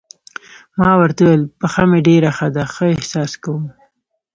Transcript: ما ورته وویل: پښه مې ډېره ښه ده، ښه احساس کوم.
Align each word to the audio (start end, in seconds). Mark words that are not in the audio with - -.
ما 0.79 0.91
ورته 0.99 1.21
وویل: 1.23 1.43
پښه 1.59 1.83
مې 1.89 1.99
ډېره 2.07 2.29
ښه 2.37 2.47
ده، 2.55 2.63
ښه 2.73 2.85
احساس 2.95 3.31
کوم. 3.43 3.63